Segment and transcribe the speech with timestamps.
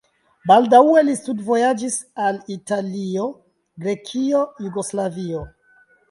[0.51, 1.97] Baldaŭe li studvojaĝis
[2.27, 3.25] al Italio,
[3.83, 5.43] Grekio, Jugoslavio.